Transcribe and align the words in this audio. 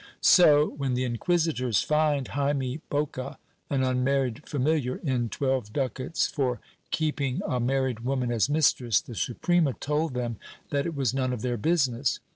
So, 0.19 0.69
when 0.77 0.95
the 0.95 1.03
inquisitors 1.03 1.83
fined 1.83 2.29
Jaime 2.29 2.81
Bocca, 2.89 3.37
an 3.69 3.83
unmarried 3.83 4.49
familiar, 4.49 4.95
in 4.95 5.29
twelve 5.29 5.71
ducats 5.71 6.25
for 6.25 6.59
keeping 6.89 7.39
a 7.45 7.59
married 7.59 7.99
woman 7.99 8.31
as 8.31 8.49
mistress, 8.49 8.99
the 8.99 9.13
Suprema 9.13 9.73
told 9.73 10.15
them 10.15 10.37
that 10.71 10.87
it 10.87 10.95
was 10.95 11.13
none 11.13 11.31
of 11.33 11.43
their 11.43 11.55
business. 11.55 12.19